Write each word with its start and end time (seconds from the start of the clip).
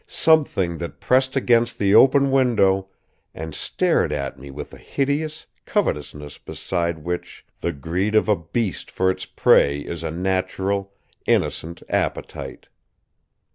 Something 0.07 0.79
that 0.79 0.99
pressed 0.99 1.35
against 1.35 1.77
the 1.77 1.93
open 1.93 2.31
window 2.31 2.87
and 3.35 3.53
stared 3.53 4.11
at 4.11 4.35
me 4.35 4.49
with 4.49 4.73
a 4.73 4.79
hideous 4.79 5.45
covetousness 5.67 6.39
beside 6.39 7.03
which 7.03 7.45
the 7.59 7.71
greed 7.71 8.15
of 8.15 8.27
a 8.27 8.35
beast 8.35 8.89
for 8.89 9.11
its 9.11 9.25
prey 9.27 9.77
is 9.81 10.03
a 10.03 10.09
natural, 10.09 10.91
innocent 11.27 11.83
appetite. 11.87 12.67